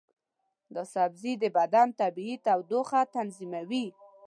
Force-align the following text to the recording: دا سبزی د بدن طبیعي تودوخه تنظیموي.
دا 0.73 0.83
سبزی 0.93 1.33
د 1.43 1.45
بدن 1.57 1.87
طبیعي 2.01 2.35
تودوخه 2.45 3.01
تنظیموي. 3.15 3.85